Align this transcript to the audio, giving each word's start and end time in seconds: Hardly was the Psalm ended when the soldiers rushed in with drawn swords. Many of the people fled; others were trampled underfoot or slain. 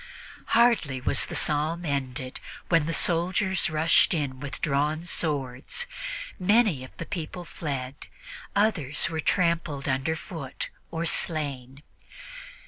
Hardly 0.57 0.99
was 0.99 1.27
the 1.27 1.35
Psalm 1.35 1.85
ended 1.85 2.39
when 2.69 2.87
the 2.87 2.91
soldiers 2.91 3.69
rushed 3.69 4.15
in 4.15 4.39
with 4.39 4.59
drawn 4.59 5.05
swords. 5.05 5.85
Many 6.39 6.83
of 6.83 6.89
the 6.97 7.05
people 7.05 7.45
fled; 7.45 8.07
others 8.55 9.11
were 9.11 9.19
trampled 9.19 9.87
underfoot 9.87 10.69
or 10.89 11.05
slain. 11.05 11.83